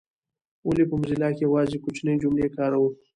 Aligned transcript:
ولي 0.67 0.83
په 0.89 0.95
موزیلا 0.99 1.29
کي 1.35 1.41
یوازي 1.47 1.77
کوچنۍ 1.83 2.15
جملې 2.23 2.47
کاروو؟ 2.55 2.89